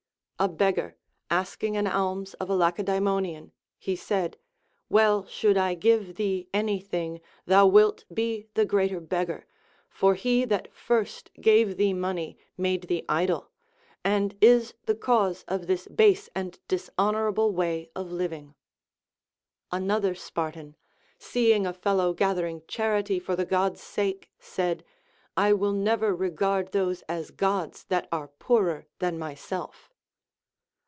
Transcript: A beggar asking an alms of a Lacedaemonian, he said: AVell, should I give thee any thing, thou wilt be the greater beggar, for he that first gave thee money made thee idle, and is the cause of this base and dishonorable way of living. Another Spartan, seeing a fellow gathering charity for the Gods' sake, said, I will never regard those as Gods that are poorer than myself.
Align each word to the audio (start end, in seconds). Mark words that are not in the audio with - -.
A 0.43 0.47
beggar 0.49 0.97
asking 1.29 1.77
an 1.77 1.85
alms 1.85 2.33
of 2.33 2.49
a 2.49 2.55
Lacedaemonian, 2.55 3.51
he 3.77 3.95
said: 3.95 4.39
AVell, 4.91 5.27
should 5.29 5.55
I 5.55 5.75
give 5.75 6.15
thee 6.15 6.47
any 6.51 6.79
thing, 6.79 7.21
thou 7.45 7.67
wilt 7.67 8.05
be 8.11 8.47
the 8.55 8.65
greater 8.65 8.99
beggar, 8.99 9.45
for 9.87 10.15
he 10.15 10.43
that 10.45 10.73
first 10.73 11.29
gave 11.41 11.77
thee 11.77 11.93
money 11.93 12.39
made 12.57 12.85
thee 12.87 13.05
idle, 13.07 13.51
and 14.03 14.35
is 14.43 14.73
the 14.87 14.95
cause 14.95 15.43
of 15.47 15.67
this 15.67 15.87
base 15.87 16.27
and 16.33 16.57
dishonorable 16.67 17.51
way 17.51 17.91
of 17.95 18.11
living. 18.11 18.55
Another 19.71 20.15
Spartan, 20.15 20.75
seeing 21.19 21.67
a 21.67 21.73
fellow 21.73 22.13
gathering 22.13 22.63
charity 22.67 23.19
for 23.19 23.35
the 23.35 23.45
Gods' 23.45 23.83
sake, 23.83 24.31
said, 24.39 24.83
I 25.37 25.53
will 25.53 25.73
never 25.73 26.15
regard 26.15 26.71
those 26.71 27.03
as 27.03 27.29
Gods 27.29 27.83
that 27.89 28.07
are 28.11 28.29
poorer 28.29 28.87
than 28.97 29.19
myself. 29.19 29.89